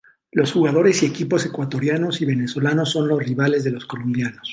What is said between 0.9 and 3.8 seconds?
y equipos ecuatorianos y venezolanos son los rivales de